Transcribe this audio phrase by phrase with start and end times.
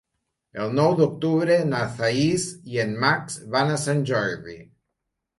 [0.61, 2.45] El nou d'octubre na Thaís
[2.77, 4.57] i en Max van a Sant Jordi.